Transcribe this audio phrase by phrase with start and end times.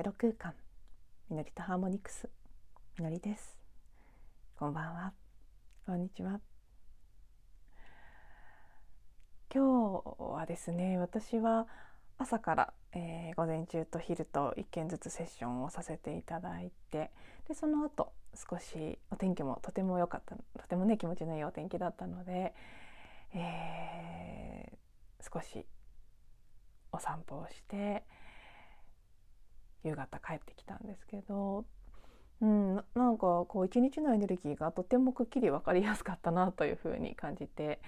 [0.00, 0.54] ゼロ空間。
[1.28, 2.30] みのりとハーモニクス。
[2.96, 3.58] みのりです。
[4.56, 5.12] こんばんは。
[5.84, 6.40] こんにちは。
[9.54, 11.66] 今日はですね私は
[12.16, 17.10] 朝から、えー、午前中と昼と1件ずつセッションをさせていただいて
[17.46, 22.54] でその後少しお天気もとても良かったとてもね気持ちのいいお天気だったので、
[23.34, 25.66] えー、少し
[26.90, 28.02] お散歩をして
[29.84, 31.64] 夕方帰ってきたんですけど、
[32.40, 37.80] うん、なんかこう一日のエネルギーがとてもくっきり分かりやすかったなというふうに感じて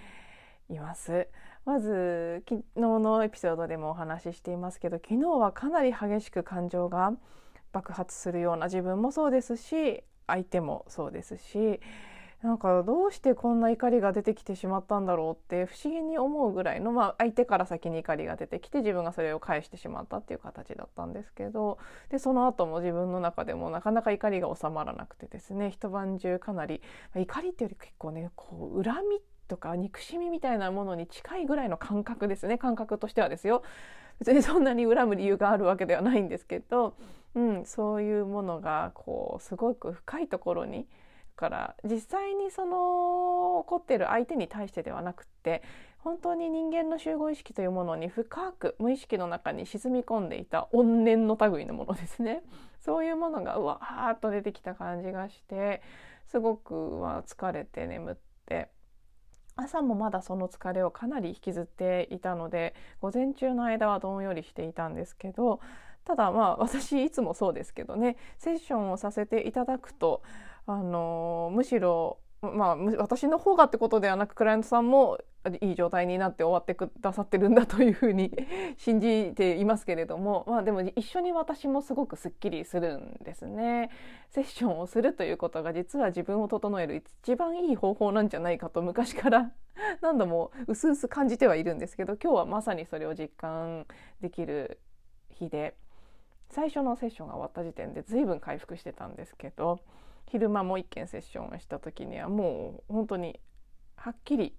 [0.68, 1.28] います。
[1.64, 7.12] まず昨日のエピソードでもお話ししていますけど昨日はかなり激しく感情が
[7.72, 11.80] 爆発するような自分もそうですし相手もそうですし
[12.42, 21.78] なんかどうしてこんな怒りが出てきてしまったんだろうって不思議に思うぐらいの、まあ、相手から先に怒りが出てきて自分がそれを返してしまったっていう形だったんですけど
[22.10, 26.82] でその後も自分の中でもなかなか怒りが収まらなくてですね一晩中かなり
[27.14, 32.56] 怒りっていうより結構ねこう恨みとか憎しみみたいなものに近いぐらいの感覚ですね。
[32.56, 33.62] 感覚としてはですよ。
[34.18, 36.96] 別にそんなに恨む理由があるわけではないんですけど、
[37.34, 40.86] うん、そういうものがこうすごく深いところに
[41.34, 45.62] から実際にその怒ってる相手に対してではなくって
[45.98, 52.42] 本当に人間の集合意識というものに深く無意識の中に沈み込んでいた怨念の類のものですね。
[52.80, 55.82] そういうものがうわーっと出てきた感じがして
[56.26, 58.16] すごくは疲れて眠っ
[58.46, 58.70] て
[59.54, 65.60] 朝もまだその疲れをかなり引きずっていたので午前中の間はどんよりしていたんですけど
[66.04, 70.22] ただまあ私いつもそうですけどねセッションをさせていただくと
[70.66, 75.18] あのむしろまあ、私の方がってことではなくクライアントさんも
[75.60, 78.32] いい状態になって終わってくださってるんだというふうに
[78.78, 83.90] 信じていますけれども、 まあ、でも一緒に私もすごくすっきりするんですね。
[84.30, 89.52] セッションをするということが実は自分を整える一番いい方法なんじゃないかと昔から
[90.00, 93.86] 何度も薄々感じてはいるんですけど今日はまさにそれを実感
[94.20, 94.80] できる
[95.30, 95.76] 日で
[96.52, 99.80] 最初のセッションが終わった時点で随分回復してたんですけど。
[100.32, 103.38] 昼間もう一件セッションをした時にはもう本当に
[103.96, 104.54] はっきり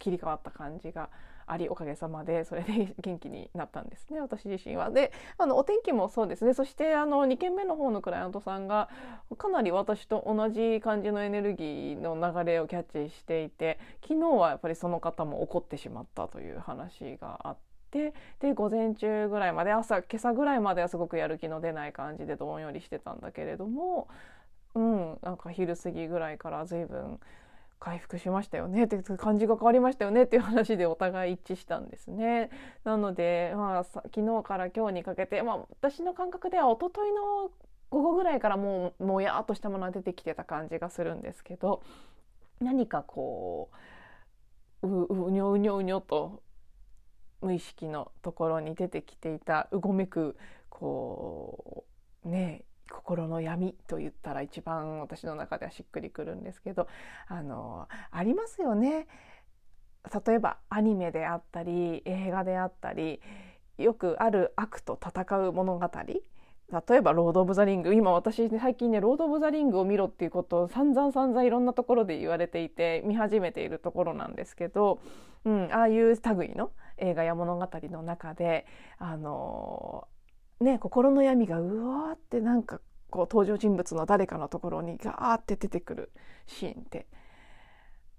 [0.00, 1.10] 切り替わった感じが
[1.46, 4.90] ありおかげさまでそれで元気になったんですね私自身は。
[4.90, 8.88] であのお天気もそうですねそしてあの2件目の方のクライアントさんが
[9.38, 17.73] かなり私と同じ感じのエネルギーの流れをキャッチしていて昨日はやっぱりその方も怒ってしまったという話があって。
[18.40, 24.08] で午前中ぐらいまで朝今朝ぐらいまではすごくやる気の出ない感じでどんよりしてたんだけれども
[24.74, 27.20] うんなんか昼過ぎぐらいから随分
[27.78, 32.48] 回復しましたよねって感じが変わりましたよねっていう話でお互い一致したんですね。
[32.82, 37.50] なので、まあ、昨日から今日にかけて、まあ、私の感覚では一昨日の
[37.90, 41.82] 午後ぐらいからもうもやっとしたものが出てきてた感じがするんですけど
[42.60, 43.68] 何かこ
[44.82, 46.42] うううにょうにょうにょと
[47.44, 50.36] 無意識のところに出てきていたうごめく
[50.70, 51.84] こ
[52.24, 56.88] うね心の闇と言ったら一番私の中ではしっくりくるんですけど
[57.28, 59.06] あのありますよね。
[60.26, 63.22] 例えばアニメであったり映画であったり
[63.78, 75.00] よくある悪と戦う物語例えば「ロード・オブ・ザ・リング」今私最近ね「ロード・オブ・ザ・リング」を見ろっていうことを散々散々いろんなところで言われていて見始めているところなんですけど、
[75.44, 78.66] うん、ああいう類の映画や物語の中で
[78.98, 80.08] あの
[80.60, 86.12] ね、心の闇がうわーってなんかこう登場人物の誰かのところにガーって出てくる
[86.46, 87.06] シーンって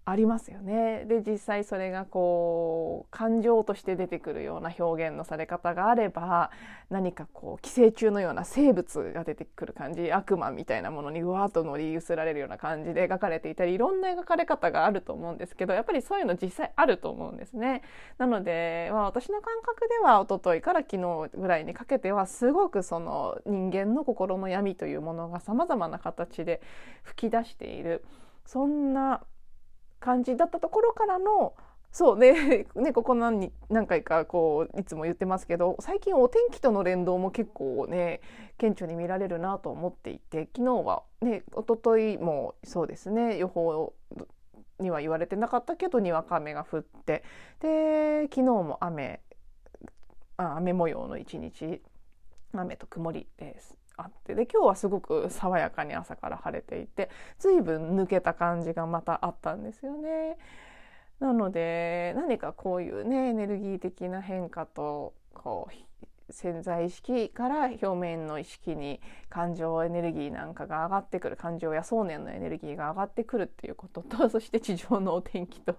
[0.08, 1.06] ありますよね。
[1.06, 6.52] で実際それがこう感情として出てくるような表現のされ方があれば
[6.92, 17.82] 何かこう寄生虫のような生物が出てくる感じ悪魔みたいなものにうわーっと乗り移られるような感じで描かれていたりいろんな描かれ方があると思うんですけどやっぱりそういうの実際あると思うんですね。
[18.20, 26.62] なので、まあ、私の感覚では一昨日から昨日ぐらいにかけてはすごくその人間の心の闇というものがさまざまな形で
[27.02, 28.06] 吹き出している
[28.46, 29.22] そんな
[30.06, 31.56] 感じだったところからの
[31.92, 38.22] そうね ねここ何何回かこういつも言ってますけど最近お天気との連動も結構ね
[38.60, 43.94] 顕著に見られるなと思っていて昨日はね一昨日もそうですね予報
[44.80, 47.24] には言われてなかったけどにわか雨が降って
[47.60, 49.22] で昨日も雨
[50.38, 51.82] あ雨模様の一日
[52.54, 53.85] 雨と曇りです。
[53.98, 57.10] あってで今日はすごく爽やかに朝から晴れていて
[57.40, 60.38] 随分抜けた感じがまたあったんですよね。
[61.20, 69.00] なので何かこういうねエネルギー的な変化とこう潜在意識から表面の意識に
[69.30, 75.76] 感情エネルギーなんかが上がってくる感情や想念のエネルギーが上がってくるっていうこととそして地上のお天気と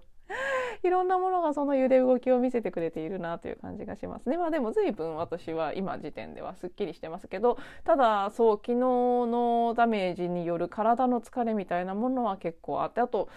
[0.83, 4.37] いろんなものがその揺れ動きを見せてくれているなという感じがしますね。
[4.37, 13.29] まあでも随分私は今時点ではすっきりしてますけどただそう昨日のダメージによる体の疲れみたいなものは結構あってあと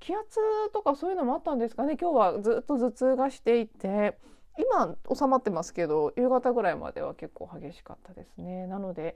[0.00, 0.38] 気圧
[0.72, 4.18] とかそういうのもあったんですかね今日はずっと頭痛がしていて。
[4.60, 8.66] 今収まってますけど夕方ぐらいまでは結構激しかったですね。
[8.66, 9.14] なので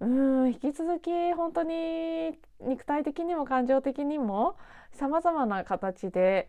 [0.00, 4.56] うん引き続き本当に肉体的にも感情的にも
[4.92, 6.48] さまざまな形で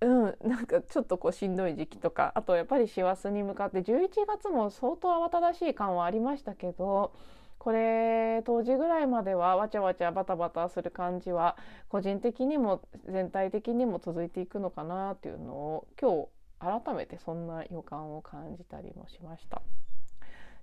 [0.00, 7.12] うんなんかちょっとこうしんどい時期とかあとやっぱり師走に向かって11月も相当慌ただしい感はありましたけど
[7.58, 11.56] これ当時ぐらいまではわちゃわちゃバタバタする感じは
[11.88, 16.28] 個人的にも全体的にも続いていくのかなっていうのを今
[16.70, 19.62] 日改めてそんな予感を感じたりもしました。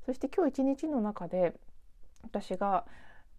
[0.05, 1.53] そして今日一日の中で
[2.23, 2.85] 私が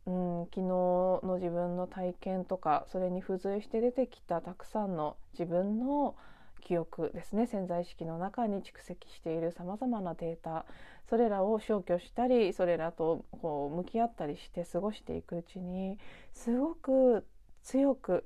[0.07, 6.15] うん、昨日の自分の体験とかそれに付随して出てきたたくさんの自分の
[6.61, 7.47] 記憶ですね。
[7.47, 10.65] 潜在意識の中に蓄積しているさまざまなデータ。
[11.09, 15.99] それらを消去したりそれらとこう向き合ったりして過ごしていくうちに
[16.33, 17.25] すごく
[17.63, 18.25] 強く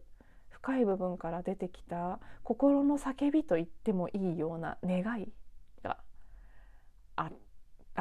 [0.48, 5.28] 深い部分から出てきた心の叫びと言ってもいいような願い
[5.82, 5.98] が
[7.14, 7.28] あ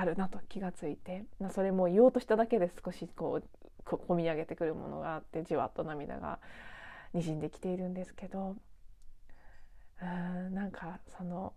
[0.05, 1.25] るなと気がついて。
[1.51, 6.39] それも言おうとしただけで少しこう込み上げてくるものがあってじわっと涙が
[7.13, 8.55] にじんできているんですけど
[10.01, 11.53] うーんなんかその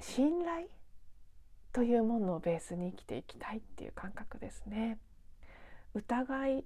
[0.00, 0.68] 信頼
[1.72, 4.98] というものをベースに生きていきたいっていう感覚ですね。
[5.94, 6.64] 疑い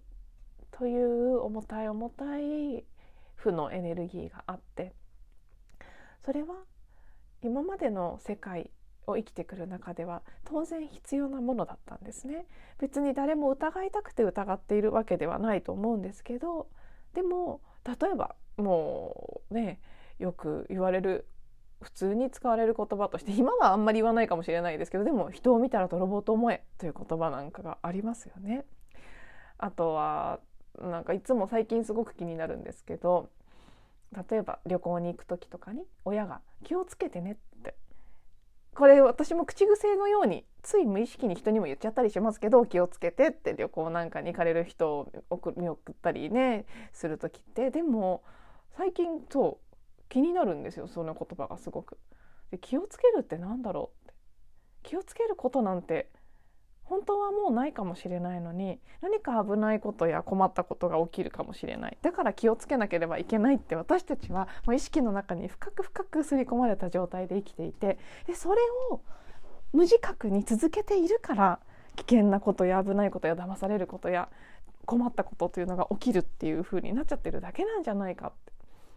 [0.73, 2.85] という重たい重たい
[3.37, 4.93] 負のエネルギーがあって
[6.25, 6.57] それは
[7.43, 8.71] 今までの世界
[9.07, 12.47] を生きてくる中では当然必要なものだったんですね
[12.79, 16.69] 別に誰も疑いたくて疑っているわけではないと思うんですけど
[17.15, 19.81] でも例えばもうね
[20.19, 21.27] よく言われる
[21.81, 28.65] 普通に使われる言葉として今はあんまり言わないかもしれないですけどでも人を見たら泥棒と思えという言葉なんかがありますよね。
[29.57, 30.41] あとは
[30.79, 33.29] なんかいつも最近すごく気になるんですけど
[34.31, 37.50] 例えば旅行に行く時とかに親が「気をつけてね」っ
[38.75, 44.99] これ私も口癖のようについ無意識に人にも言っちゃったりしますけど気をつけてって旅行なんかに行かれる人
[45.31, 48.23] を見送ったりねする時ってでも
[48.77, 51.99] 最近そう気になるんですよその言葉がすごく。
[52.51, 54.15] で気をつけるって何だろうって
[54.83, 56.11] 気をつけることなんて
[56.91, 61.97] 本当はもうないかもしれないのに何か危ないことや困ったことが起きるかもしれない。
[62.03, 67.97] だから気をつけなければいけないって私たちはもう意識の中に深く深く刷り込まれた状態で生きていて
[68.27, 68.61] でそれ
[68.91, 69.01] を
[69.73, 71.61] 無自覚に続けているから
[71.95, 74.29] 危険なことや危ないことや騙されることや
[74.85, 78.53] 困ったことというのが起きるっていう風になっちゃってるだけなんじゃないかって。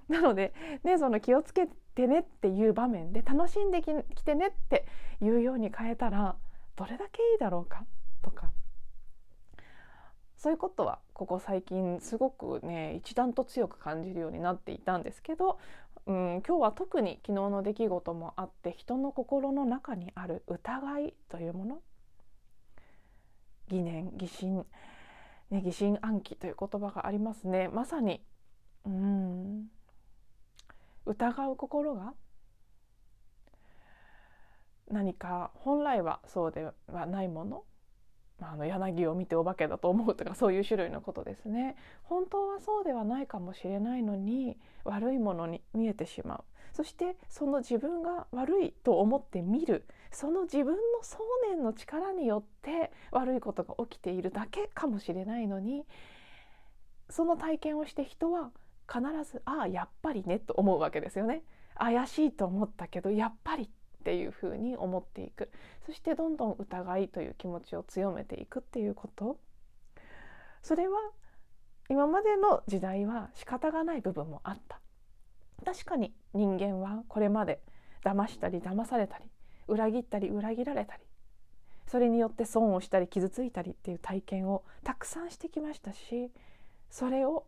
[0.09, 0.51] なので、
[0.83, 4.85] ね、その気をつけてねっていう場面で楽しんできてねって
[5.21, 6.35] いうように変えたら
[6.75, 7.85] どれだけいいだろうか？
[8.21, 8.51] とか。
[10.35, 15.57] そういうことはここ最近すごくね一段と強く感じるようになっていたんですけど、
[16.05, 21.81] うん、今日は特に昨日の出来事もあって人の心の中にある疑いというもの。
[23.69, 24.65] 疑念疑心、
[25.49, 27.69] ね、疑心暗鬼という言葉がありますね。
[27.69, 28.21] まさに
[28.85, 29.67] うん。
[31.05, 32.13] 疑う心が
[34.91, 37.63] 何か本来はそうではないもの
[38.41, 41.75] あの柳を見てお化けだと思うとかそういう種類のことですね。
[42.03, 46.43] 本当はそうではないかもしれないのに悪いものに見えてしまう。
[46.73, 49.85] そしてその自分が悪いと思って見る。
[50.11, 55.87] その自分の想念の力によって悪いことが起きているだけかもしれないのに
[57.09, 58.51] その体験をして人は
[58.87, 61.43] 必ず「ああやっぱりね」と思うわけですよね。
[61.75, 63.71] 怪しいと思ったけどやっぱり
[64.03, 65.49] っていうふうに思っていく。
[65.85, 69.37] そしてどんどん疑いという気持ちを強めていくっていうこと。
[70.61, 70.99] それは
[71.89, 74.81] 今までの時代は仕方がない部分もあった。
[75.63, 77.61] 確かに人間はこれまで
[78.03, 79.25] 騙したり騙されたり
[79.67, 81.03] 裏切ったり裏切られたり
[81.87, 86.31] それによって損をしたり傷ついたりっていう体験をたくさんしてきましたし
[86.89, 87.45] それを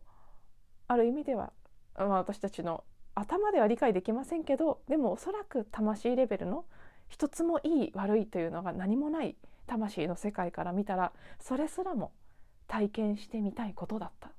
[0.88, 1.52] ある意味では、
[1.98, 2.84] まあ、私たちの
[3.16, 6.66] 頭では理解できませんけどでもおそらく魂レベルの
[7.08, 12.12] 一つもいい悪いというのが何もない魂の世界から見たらそれすらも
[12.68, 14.30] 体験してみたいことだった。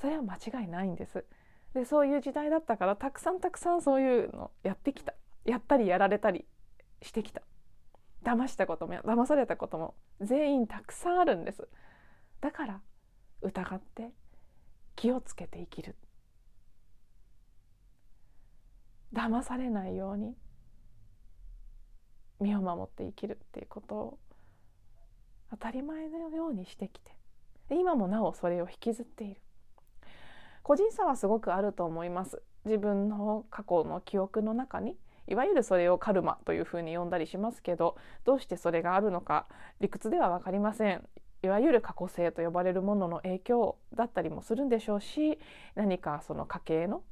[0.00, 1.24] それは間違いないんです。
[1.74, 5.14] でそういう時代だったからたくさんたくさんそういうのやってきた。
[5.44, 6.46] やったりやられたり
[7.02, 7.42] してきた。
[8.24, 11.68] 騙したことも騙されたことも全員たくさんあるんです。
[12.40, 12.80] だから
[13.42, 14.10] 疑って
[14.96, 15.96] 気をつけて生きる。
[19.12, 20.34] 騙されないように
[22.40, 24.18] 身を守って生きるっていうことを
[25.50, 27.12] 当たり前のようにしてきて
[27.70, 29.40] 今もなおそれを引きずっている。
[30.62, 32.42] 個人差はすごくあると思います。
[32.66, 39.46] 自分の過去の記憶の中にいわゆるそれをカルマというふうに呼んだりしますけどどうしてそれがあるのか
[39.80, 41.08] 理屈では分かりません。
[41.42, 45.38] いわゆる過去性と呼ばれるものの影響だったりもするんでしょうし
[45.76, 47.02] 何かその家系の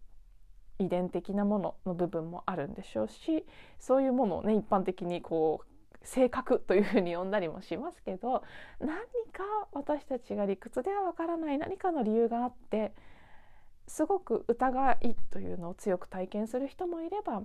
[0.79, 3.45] 遺伝的なものの部分もあるんでしょうし
[3.79, 8.43] そういうものをね一般的にこう性格というふうに呼んだりもしますけど
[8.79, 8.89] 何
[9.33, 9.43] か
[9.73, 12.93] 私たちが理屈ではわからない何かの理由があって
[13.89, 17.43] すごく疑いというのを強く体験する人もいれば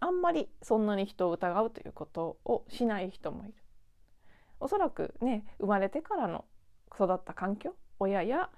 [0.00, 3.54] あんまりそんなに人を疑うということをしない人もいる。
[4.58, 6.44] おそらくね生まれてからの
[6.94, 8.50] 育った環境親や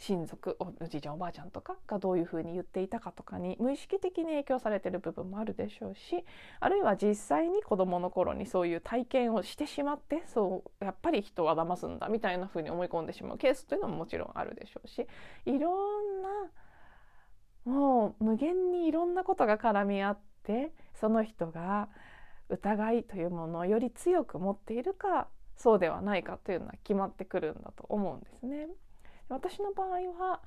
[0.00, 6.24] 親族おじいちゃんおばあちゃんとかがどういうふうに言っていたかとかに無意識的に影響されてる部分もあるでしょうし
[6.58, 15.06] あるいは実際に子どもの頃にそういう体験をしてしまってそうやっぱり人は騙すんだみたいなふうに思い込んでしまうケースというのももちろんあるでしょうし
[15.44, 16.28] いろんな
[17.66, 21.90] もう無限にいろんなことが絡み合ってその人が
[22.48, 28.68] 疑いというものをより強く持っているかそうではないかというのは決まってくるんだと思うんですね。
[29.34, 30.40] 私の場合は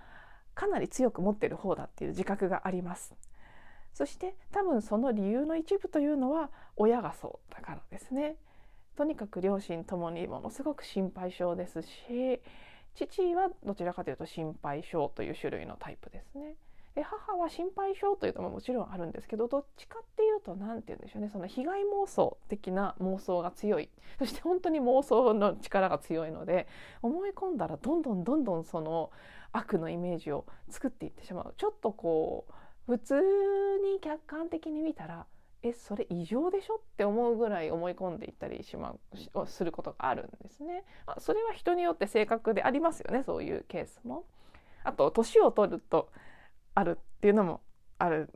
[0.54, 3.16] かなり強く持ってる方だっていう自覚があります。
[3.94, 8.36] そして多分その理由の一部というのは親がそうだからですね。
[8.96, 12.42] とにかく両親ともにものすごく心配性ですし
[12.96, 16.56] 父はどちらかというと心配性という種類のタイプですね。
[16.96, 21.30] で母は心配性というのももちろんあるんですけどどっちかっていうと何て言うんでしょうね。
[21.30, 23.90] その被害妄想的な妄想が強い。
[24.20, 26.68] そして本当に妄想の力が強いので
[27.02, 29.12] 思い込んだらどんどんどんどんその
[29.52, 31.54] 悪のイメージを作っていってしまう。
[31.58, 32.54] ちょっとこう
[32.86, 35.26] 普通に客観的に見たら
[35.64, 36.76] えそれ異常でしょ？
[36.76, 38.96] って思うぐらい思い込んでいったりしま
[39.34, 40.84] うすることがあるんですね。
[41.18, 44.26] それは人によって性格でありますよねそういうケースも。
[44.84, 46.10] あと年を取ると
[46.76, 47.62] あるっていうのも
[47.98, 48.30] ある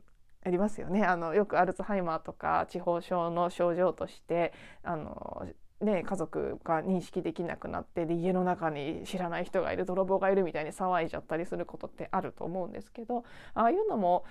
[0.44, 1.04] ありますよね。
[1.04, 4.52] あのよくアルツハイマーとか地方症の症状として
[4.82, 5.46] あの、
[5.80, 14.24] ね、家族が認識できなくなってで家の中に知らない人がいる泥棒がいるみたいに騒いじゃったりすることってあると思うんですけどああいうのも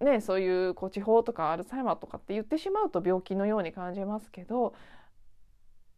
[0.00, 4.74] ね、そういうこう地方とかアルツハイマーとかって言ってしまうと病気のように感じますけど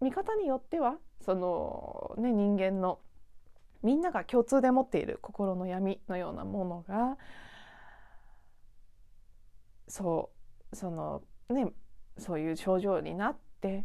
[0.01, 2.99] 見方によってはその、ね、人間の
[3.83, 7.17] みんなが共通で持っている心の闇のようなものが
[9.89, 10.31] そ
[10.73, 11.73] うそのね
[12.19, 13.85] そういう症状になって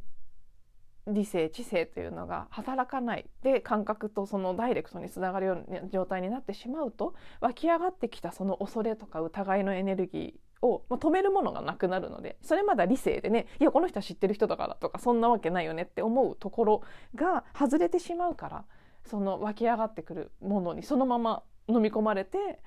[1.08, 3.30] 理性知性というのが働かない。
[3.42, 16.82] で感覚とそのダイレクトにつながるような状態になってしまうと湧き上がってきたその恐れとか疑いのエネルギーを、まあ、止めるものがなくなるのでそれまだ理性でねいやこの人は知ってる人だからとかそんなわけないよねって思うところ
[17.16, 18.66] が外れてしまうから
[19.08, 22.60] その湧き上がってくるものにそのまま飲み込まれて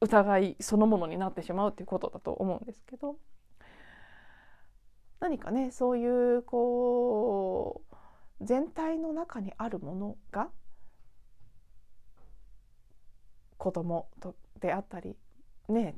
[0.00, 3.16] 疑いそのものになってしまうっていうことだと思うんですけど。
[5.22, 10.48] 何かねそういうこう全体の中にあるものが
[13.56, 15.14] 子供とであったり
[15.68, 15.96] ね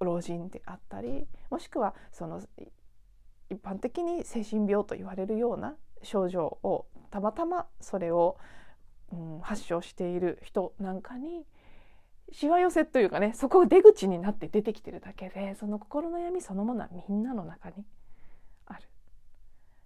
[0.00, 2.40] 老人であったりもしくはその
[3.50, 8.38] 一般的に精神病と言われるような症状をたまたまそれを
[9.14, 11.44] うん、発症している人なんかに
[12.32, 17.84] しわ寄せというかねそこが出口になって出てきてるだけでその心の闇そのものはみんなの中に
[18.66, 18.88] ある。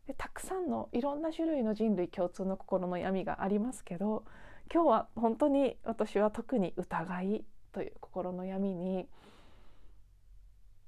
[0.07, 4.25] でたくさんのいろんな種類の人類共通の心の闇がありますけど
[4.73, 9.07] 今日は本当に私は特に疑いという心の闇に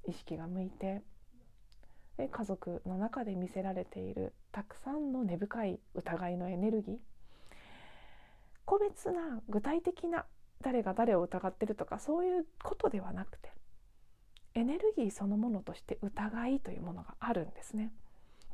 [0.09, 1.03] 意識が向いて
[2.17, 6.97] で家族の中で見せられているたくさんの根深い疑いのエネルギー
[8.71, 10.27] 個別な具体的な
[10.63, 13.51] 誰が誰を疑ってるとかそういうことではなくて
[14.55, 17.91] エネルギーそのものとして疑いというものがあるんですね。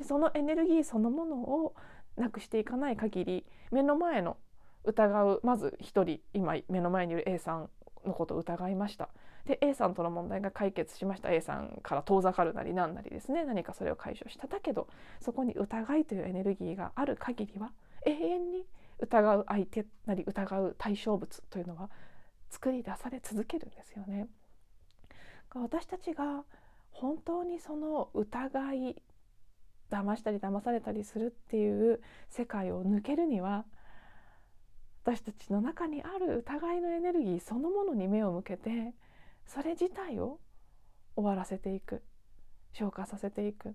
[0.02, 1.74] そのエネルギーそのものを
[2.16, 4.38] なくしていかない限り目の前の
[4.84, 7.68] 疑うまず一人今目の前にいる A さん
[8.06, 9.10] のことを疑いました。
[9.44, 11.30] で A さんとの問題が解決しました。
[11.30, 13.44] A さんから遠ざかるなりなんなりですね。
[13.44, 14.46] 何かそれを解消した。
[14.46, 14.88] だけど
[15.20, 17.72] そこに疑いというエネルギーがある限りは
[18.06, 18.64] 永遠に
[18.98, 21.90] 疑う相手なり疑う対象物というのは
[22.50, 24.28] 作り出され続けるんですよね。
[25.54, 26.44] 私たちが
[26.90, 29.02] 本当にその疑い
[29.90, 33.64] 騙したり騙されたりするっていう世界を抜けるには
[35.04, 38.92] 私たちの中にある疑いのエネルギーそのものに目を向けて
[39.46, 40.40] それ自体を
[41.14, 42.02] 終わらせていく
[42.72, 43.74] 消化させていく。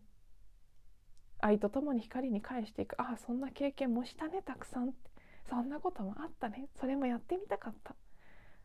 [1.44, 3.02] 愛とともに光に返していく。
[3.02, 4.90] ああそんな経験もしたねたくさん。
[4.90, 5.11] って
[5.50, 6.68] そんなこともあったね。
[6.80, 7.96] それもやってみたかった。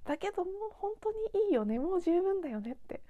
[0.04, 1.78] だけどもう本当にいいよね。
[1.78, 3.02] もう十分だよねって。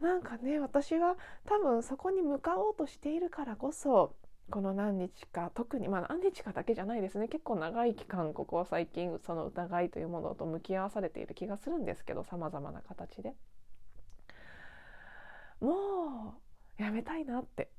[0.00, 4.16] なんかね私は多分そこに向かおうとしているからこそ
[4.48, 7.28] この何日か特にまあ何日かだけじゃないですね。
[7.28, 13.34] 結構長い期間ここ最近その疑いというものと向き合わされている気がするんですけどさまざまな形で。
[15.60, 16.34] も
[16.78, 17.70] うやめたいなって。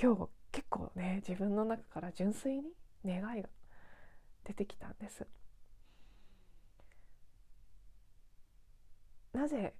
[0.00, 2.70] 今日結構ね自分の中から純粋に
[3.04, 3.48] 願いが
[4.44, 5.26] 出てきたんです。
[9.32, 9.74] なぜ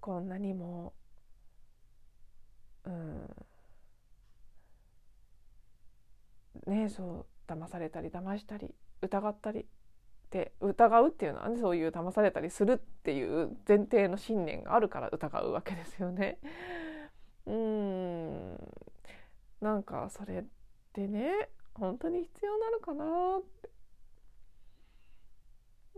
[0.00, 0.92] こんなにも
[2.84, 3.28] うん
[6.66, 9.66] ねそう騙されたり騙したり疑ったり
[10.30, 16.38] で疑うっていうのはねそういう騙されたりするっていう前提の信念があるから疑うわけですよね。
[17.46, 18.56] うん
[19.60, 20.44] なんかそれっ
[20.92, 21.48] てね
[21.80, 23.70] 本当に必要なのかなって。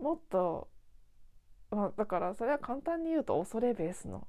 [0.01, 0.69] もっと、
[1.71, 4.27] まあ、だからそれは簡単に言うと恐れベースの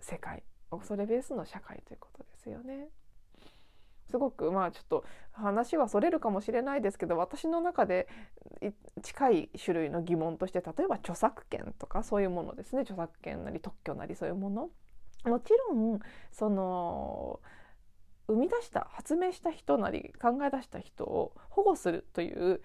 [0.00, 0.42] 世界。
[0.70, 2.88] 恐れベースの社会ということですよね。
[4.10, 8.06] すごくまあちょっと話はそれるかもしれないですけど私の中で
[9.02, 12.82] 近い種類の疑問として例えば著作権とかそういうものですね。
[12.82, 14.70] 著作権なり特許なりそういうもの。
[15.24, 16.00] もちろん
[16.32, 17.40] その
[18.26, 22.62] 生み出した発明した人なり考え出した人を保護するという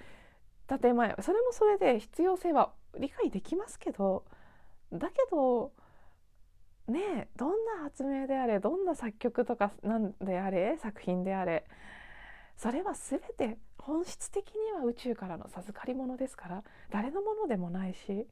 [0.67, 4.24] 建前それもそれで必要性は理解できますけど
[4.93, 5.72] だけど
[6.88, 11.65] ねどんな発明であれどんな作曲とかなんであれ作品であれ
[12.56, 18.28] それは全て本質的には宇宙からの授かり物ですから誰のものでもないし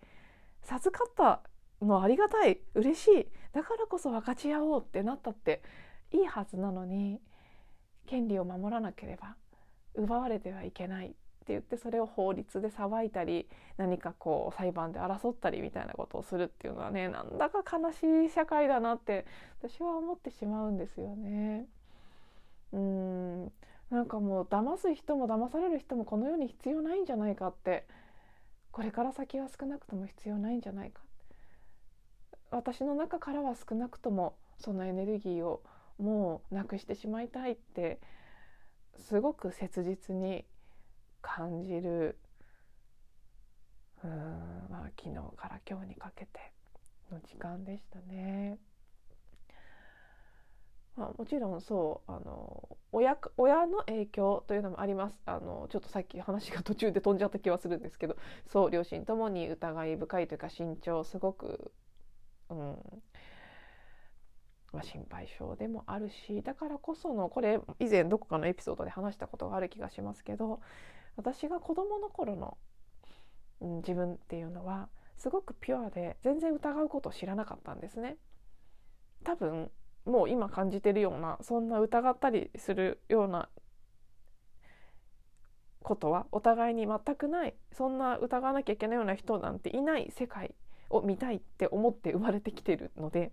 [0.63, 1.41] 授かった
[1.81, 5.61] のありがたい嬉しいだからこそ分かち合おうってなったって
[6.11, 7.19] いいはずなのに
[8.05, 9.35] 権利を守らなければ
[9.95, 11.09] 奪われてはいけないっ
[11.47, 19.25] て言ってそれを法律で裁いたり何かこう裁判で争ったりみたいなことをするっていうのはねなんだか悲しい社会だなって
[19.61, 21.65] 私は思ってしまうんですよね。
[22.73, 23.51] うん
[23.89, 27.85] なんかもう騙す人も騙される人もこの世に必要ないんじゃないかって
[28.71, 31.01] これから先は少なくとも必要ないんじゃないか
[32.51, 35.63] 私の中からは少なくともそのエネルギーを
[35.97, 37.99] もうなくしてしまいたいって
[38.95, 40.45] すごく切実に
[41.21, 42.17] 感じる
[44.03, 44.09] うん、
[44.69, 46.53] まあ、昨日から今日にかけて
[47.11, 48.57] の時間でしたね。
[50.95, 61.71] まあ、もちろんそうあの親親の影響というのもありますあのちょっとさっき話が途中で飛んじゃった気はするんですけどそう両親ともに疑い深いというか慎重すごく、
[62.49, 62.77] うん
[64.77, 70.59] まあ、心配性でもあるしだからこそのこれ以前どこかのエピソードで話したことがある気がしますけど
[71.15, 72.57] 私が子どもの頃の、
[73.59, 74.87] うん、自分っていうのは
[75.17, 78.17] すごくピュアで全然疑うことを知らなかったんですね。
[79.23, 79.71] 多分
[80.05, 83.49] もう今感じてるようなそんな疑ったりするような
[85.81, 90.53] ことはお互いに全くないそんな疑わなきゃいけないような人なんていない世界
[90.91, 93.31] を見たいって思って生まれてきてるので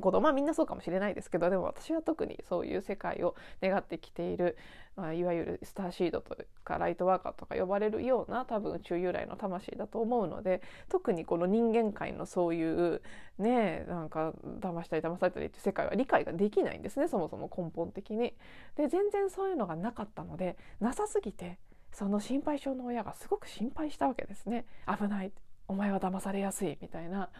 [0.00, 4.56] 子供はみんなそうかもしれないですけどでも私は特にそういう世界を願ってきている、
[4.96, 13.02] まあ、いわゆるスターシードとかライトワーカーとか呼ばれるような多分宇宙由来の魂だと思うので特にこの人間界のそういう
[13.38, 18.34] ねなんか騙したり騙されたりっていう世界は理解ができないんですねそもそも根本的に。
[18.76, 21.58] で全然そういうのがなかったのでなさすぎて
[21.92, 24.64] その心配性の親がすごく心配したわけですね。
[24.86, 25.32] 危ない
[25.68, 27.30] お前は騙されやすいみたいな。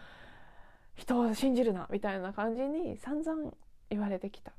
[0.95, 3.51] 人を信じるなみたいな感じに散々
[3.89, 4.53] 言われてきた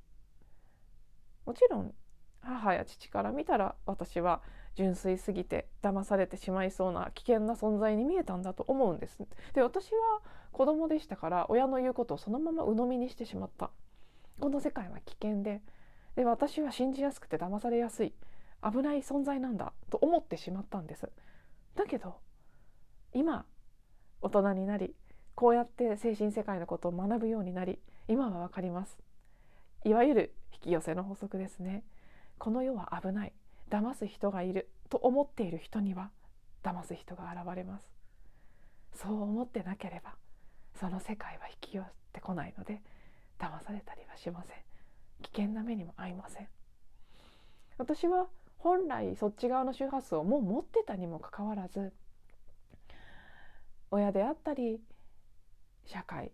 [1.47, 1.95] もちろん
[2.41, 4.43] 母や父から見たら私は
[4.75, 9.19] 純粋すぎて騙されてしまいそうな危険な存在に見えたんだと思うんです。
[9.55, 10.21] で私は
[10.53, 13.71] 子供でしたから親の言うことをそのまま鵜呑みにしてしまった。
[14.41, 15.63] この世界は危険で
[16.17, 18.15] で私は信じやすくて騙されやすい。
[18.63, 21.09] 危ない存在なんだと思ってしまったんです。
[21.77, 22.17] だけど
[23.13, 23.47] 今
[24.23, 24.95] 大人になり
[25.35, 28.99] こうやって精神世界のことを学ぶようになり今は分かります。
[29.85, 31.85] いわゆる引き寄せの法則ですね。
[32.39, 33.33] この世は危ない。
[33.71, 34.69] 騙す人がいる。
[34.91, 36.11] と思っている人には
[36.63, 37.87] 騙す人が現れます。
[38.95, 40.15] そう思ってなければ
[40.79, 42.81] その世界は引き寄せてこないので
[43.41, 44.57] 騙されたりはしません。
[45.23, 46.49] 危険な目にも遭いません。
[47.77, 51.93] 私は本来そっち側の周波数をもう持ってたにもかかわらず
[53.91, 54.81] 親であったり
[55.87, 56.33] 社会。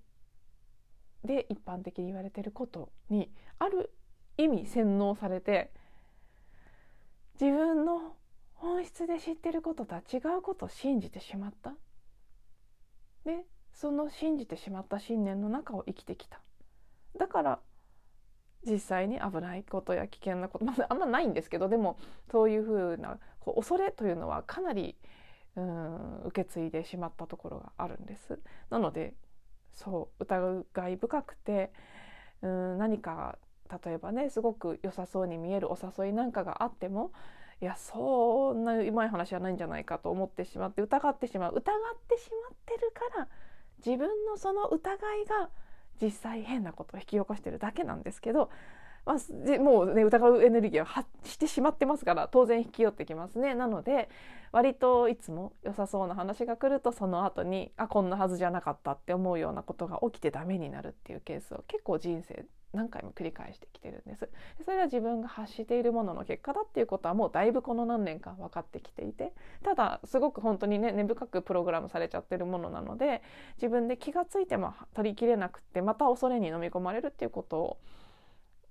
[1.24, 3.92] で一般的に言われてることにある
[4.38, 5.70] 意味洗脳されて
[7.38, 8.16] 自分の
[8.54, 11.74] 本質で知ってることとは違うことを信じてしまった。
[13.24, 16.40] でその信じてしまった信念の中を生きてきた。
[17.18, 17.60] だから
[18.66, 21.98] 実際に危ないことや危険なこと、まあ、あんまないんですけどでも
[22.30, 24.96] そういうふうなこう恐れというのはかなり
[25.56, 28.38] うん受け継いでしまったところがあるんです。
[28.68, 29.14] なので
[29.82, 31.72] そう疑い深くて
[32.42, 33.38] うん何か
[33.84, 37.12] 例えばねすごく良さそうに見えるお誘いなんかがあっても
[37.62, 41.52] いやそんなうまい話はないんじゃないかと思ってしまって疑ってしまう。
[41.54, 41.62] 疑っ
[42.08, 43.28] てしまってるから
[43.84, 45.50] 自分のその疑いが
[46.00, 48.50] 実際変なことを引き起こしてるだけなんですけど、
[49.10, 53.56] まあ、もうね疑うエネルギーを発してしまってますから当然引き寄ってきますね。
[53.56, 54.08] なので
[54.52, 64.28] 割といつも良さそうな話が来るとその後にあこんなはずじゃなかったって思うようなことが起きてダメになるっていうケースを結構人生何回も繰り返してきてるんです。
[64.64, 69.32] それは自分が発しているものの結果だっていうことはもうだいぶこの何年か分かってきていて
[69.64, 73.22] ただすごく本当にね根深くプログラムされちゃってるものなので
[73.56, 77.78] 自分で気が付いても取りきれなくってまた恐れに飲み込まれるっていうことを、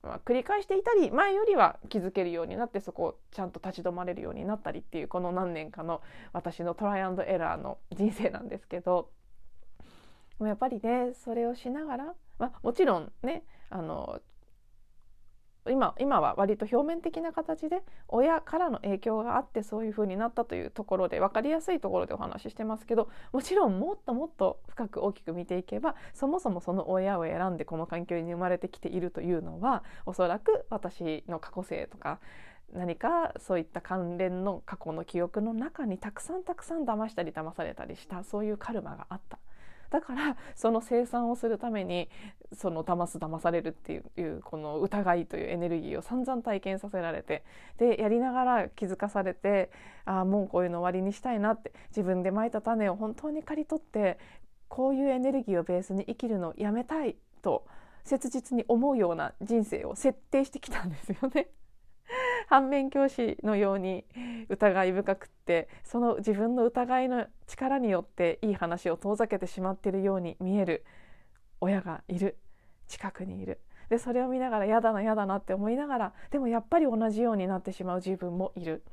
[0.04, 9.10] 繰り返していたり前よりは気づけるようになってそこをちゃんと立ち止まれるようになったりっていうこの何年かの私のトライアンドエラーの人生なんですけど
[10.40, 14.22] やっぱりねそれをしながら、まあ、もちろんねあの
[15.72, 32.20] 今今は割と表面的な形で親からの影響があってそういう風になったというところで分かりやすいところでお話ししてますけどもちろんもっともっと深く大きく見ていけばそもそもその親を選んでこの環境に生まれてきているというのはおそらく私の過去性とか
[32.74, 39.40] 何かそういった関連の過去の記憶の中にたくさんたくさん騙したり騙されたりしたそういうカルマがあった。
[39.90, 42.10] だからその生産をするために
[42.54, 47.44] その騙す騙されるっていうこの疑いというエネルギーを散々体験させられて
[47.78, 49.72] でやりながら気づかされて
[50.06, 54.18] ああもうこういうの終わりにしたいなって自分でまいた種を本当に刈り取って
[54.68, 57.66] こういうエネルギーをベースに生きるのをやめたいと
[58.04, 61.50] 切実に思うような人生を設定してきたんですよね。
[62.50, 64.06] 反面教師のように
[64.50, 70.84] 疑い深くってその自分の疑いの力によっていい話を遠ざけてしまっているように見える。
[71.62, 72.38] 親がいる。
[72.88, 73.60] 近くにいる。
[73.90, 77.98] でそれを見ながら嫌だな嫌だなって思いながらでもやっぱり同じようになってしまう。
[77.98, 78.84] 自分もいる。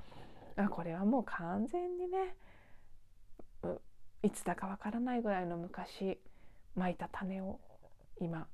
[0.56, 2.34] あこれはもう完全にね
[4.22, 6.18] いつだかわからないぐらいの昔
[6.74, 7.58] まいた種を
[8.20, 8.48] 今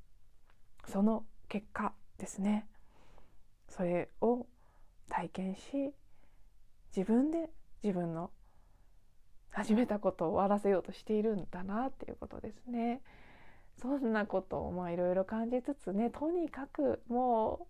[0.87, 2.69] その結果ですね。
[3.69, 4.47] それを
[5.13, 5.93] 体験し
[6.97, 7.51] 自分で
[7.83, 8.31] 自分の
[9.51, 13.03] 始めたことを終わらせようとしているんだなっていうことですね。
[13.81, 17.67] そんなことをまあいろいろ感じつつねとにかくも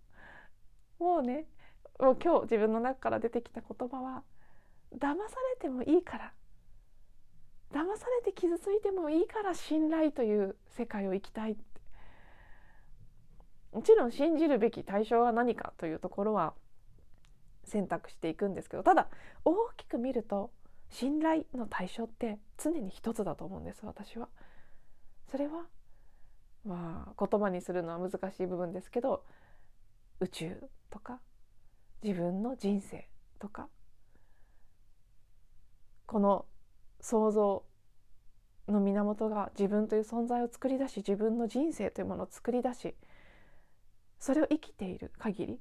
[0.99, 1.45] うもうね
[1.99, 4.23] もう今日自分の中から出てきた言葉は
[4.93, 6.33] 騙されてもいいから
[7.71, 11.57] 騙されて傷ついてもいいから信頼という世界を生きたい
[13.71, 16.53] もちろん信じるべき対象は何かというところは
[17.63, 19.07] 選択していくんですけどただ
[19.45, 20.51] 大きく見ると
[20.89, 24.29] 信頼の対象って常に一つだと思うんです私は。
[25.31, 25.65] それは
[26.65, 29.23] まあ言葉にするのは難しい部分ですけど
[30.19, 31.19] 宇宙とか
[32.03, 33.67] 自分の人生とか
[36.05, 36.45] この
[37.01, 37.63] 想像
[38.67, 42.95] の源が自分という存在を作り出し自分の人生というものを作り出し
[44.19, 45.59] それを生きている限り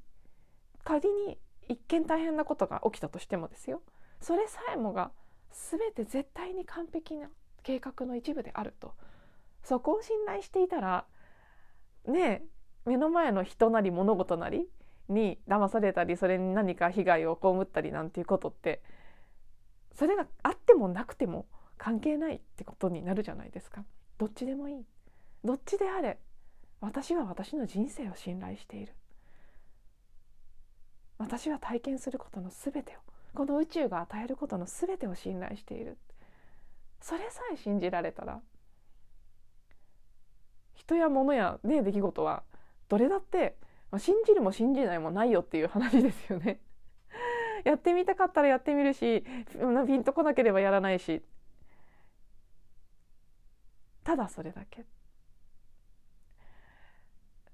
[0.84, 1.38] 仮に
[1.72, 3.82] 一見大変なことが起きたとしてもですよ。
[4.20, 5.10] それさえもが
[5.50, 7.28] 全て絶対に完璧な
[7.62, 8.94] 計画の一部であると。
[9.62, 11.06] そこを信頼していたら
[12.06, 12.42] ねえ
[12.84, 14.68] 目の前の人なり物事なり
[15.08, 18.82] に騙されたりそれに何か被害を被ったりなんていうことって
[19.94, 21.46] それがあってもなくても
[21.78, 23.84] 関係ないってことになるじゃないですか。
[24.18, 24.84] どっちでもいい。
[25.44, 26.18] どっちであれ
[26.80, 28.94] 私は私の人生を信頼している。
[31.22, 33.00] 私は体験することの全てを
[33.34, 35.96] この宇宙が与えることの全てを信頼している
[37.00, 38.40] それさえ信じられたら
[40.74, 42.42] 人や物や、ね、出来事は
[42.88, 43.56] どれだって
[43.98, 46.60] 信じるも信じないもないよっていう話ですよね。
[47.64, 49.24] やってみたかったらやってみるし
[49.86, 51.22] ピンとこなければやらないし
[54.02, 54.84] ただそれだけ。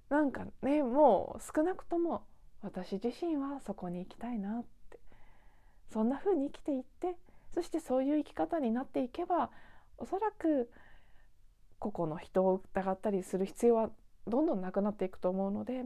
[0.08, 2.24] なんかねもう少なくとも
[2.62, 4.68] 私自身はそこに行きたいなって。
[5.90, 7.16] そんな風に生きていって
[7.54, 9.50] そしてそういう生き方になっていけば
[9.96, 10.70] おそらく
[11.78, 13.90] 個々の人を疑ったりする必要は
[14.26, 15.84] どんどんなくなっていくと思うので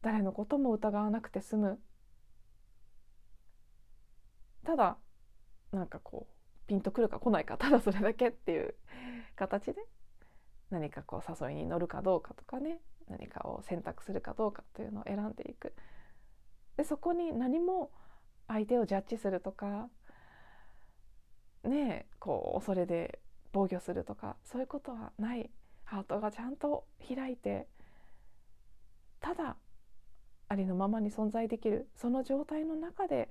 [0.00, 1.78] 誰のことも疑わなくて済む。
[4.64, 4.96] ただ
[5.72, 8.74] なんかこうピンとくるか来ないかただそれだけっていう
[9.34, 9.74] 形で
[10.70, 12.78] 何かこう誘いに乗るかどうかとかね。
[13.08, 15.74] 何かを選択するかどうかというのを選んでいく。
[16.76, 17.90] でそこに何も
[18.46, 19.88] 相手をジャッジするとか
[21.64, 23.20] ねこう恐れで
[23.52, 25.50] 防御するとかそういうことはない
[25.84, 27.66] ハートがちゃんと開いて
[29.20, 29.56] ただ
[30.48, 33.28] ありのままに存在できるその状態の中で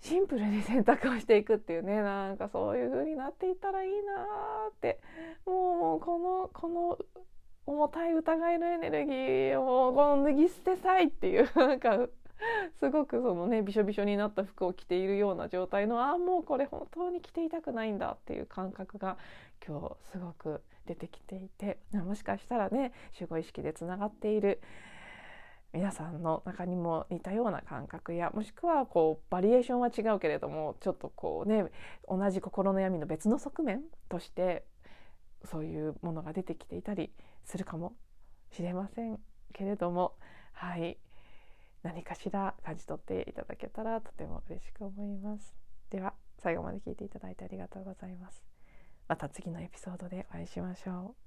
[0.00, 3.94] シンプルに選択をしていくっていうねなんかそういう風になっていったらいいな
[4.70, 5.00] って
[5.46, 6.98] もうこのこの
[7.66, 12.06] 重たい疑いのエネルギーをこの脱ぎ捨てたいっていうなんか
[12.78, 19.16] すごくそのねびしょびしょになった服を着ているような状態のああもうこれ本当に着ていたくないんだっていう感覚が
[19.66, 24.60] 今日すごく出てきていてもしかしたらね守護意識でつながっている
[25.72, 31.64] 皆さんの中にも似たような感覚やもしくはこうバリエーションは違うけれどもちょっとこうね
[32.08, 34.64] 同じ心の闇の別の側面として
[35.44, 37.10] そういうものが出てきていたり
[37.44, 37.94] するかも
[38.50, 39.18] しれません
[39.52, 40.16] けれども
[40.52, 40.98] はい
[41.82, 45.54] 何かしら感じ取っていただけたらとても嬉しく思います。
[45.90, 48.42] では最後まで聞いていただいてありがとうございます。
[49.06, 51.23] また次のエピソードでお会いしましょう。